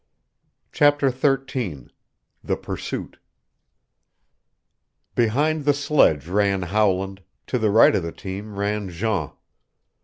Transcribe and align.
CHAPTER 0.71 1.11
XIII 1.11 1.89
THE 2.43 2.57
PURSUIT 2.57 3.17
Behind 5.13 5.63
the 5.63 5.75
sledge 5.75 6.25
ran 6.27 6.63
Howland, 6.63 7.21
to 7.45 7.59
the 7.59 7.69
right 7.69 7.93
of 7.95 8.01
the 8.01 8.11
team 8.11 8.55
ran 8.57 8.89
Jean. 8.89 9.29